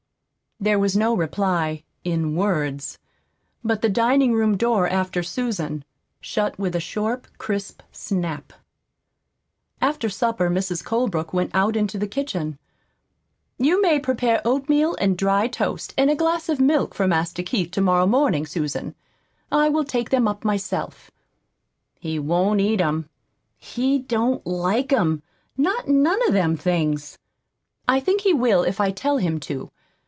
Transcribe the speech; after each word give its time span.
There 0.63 0.77
was 0.77 0.95
no 0.95 1.15
reply 1.15 1.85
in 2.03 2.35
words. 2.35 2.99
But 3.63 3.81
the 3.81 3.89
dining 3.89 4.33
room 4.33 4.57
door 4.57 4.87
after 4.87 5.23
Susan 5.23 5.83
shut 6.19 6.59
with 6.59 6.75
a 6.75 6.79
short, 6.79 7.35
crisp 7.39 7.81
snap. 7.91 8.53
After 9.81 10.07
supper 10.07 10.51
Mrs. 10.51 10.83
Colebrook 10.85 11.33
went 11.33 11.49
out 11.55 11.75
into 11.75 11.97
the 11.97 12.05
kitchen. 12.05 12.59
"You 13.57 13.81
may 13.81 13.97
prepare 13.99 14.39
oatmeal 14.45 14.95
and 15.01 15.17
dry 15.17 15.47
toast 15.47 15.95
and 15.97 16.11
a 16.11 16.15
glass 16.15 16.47
of 16.47 16.59
milk 16.59 16.93
for 16.93 17.07
Master 17.07 17.41
Keith 17.41 17.71
to 17.71 17.81
morrow 17.81 18.05
morning, 18.05 18.45
Susan. 18.45 18.93
I 19.51 19.67
will 19.69 19.83
take 19.83 20.11
them 20.11 20.27
up 20.27 20.45
myself." 20.45 21.09
"He 21.99 22.19
won't 22.19 22.61
eat 22.61 22.81
'em. 22.81 23.09
He 23.57 23.97
don't 23.97 24.45
like 24.45 24.93
'em 24.93 25.23
not 25.57 25.87
none 25.87 26.19
of 26.27 26.33
them 26.35 26.55
things." 26.55 27.17
"I 27.87 27.99
think 27.99 28.21
he 28.21 28.33
will 28.35 28.61
if 28.61 28.79
I 28.79 28.91
tell 28.91 29.17
him 29.17 29.39
to. 29.39 29.71